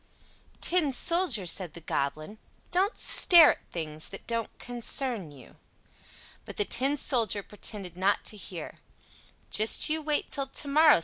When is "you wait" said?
9.91-10.31